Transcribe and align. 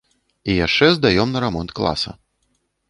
І 0.53 0.55
яшчэ 0.65 0.89
здаём 0.95 1.27
на 1.37 1.47
рамонт 1.47 1.71
класа. 1.83 2.17